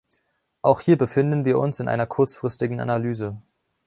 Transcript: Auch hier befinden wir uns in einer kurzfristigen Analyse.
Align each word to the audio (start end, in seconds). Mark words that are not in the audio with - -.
Auch 0.63 0.81
hier 0.81 0.97
befinden 0.97 1.45
wir 1.45 1.59
uns 1.59 1.79
in 1.79 1.87
einer 1.87 2.07
kurzfristigen 2.07 2.79
Analyse. 2.79 3.37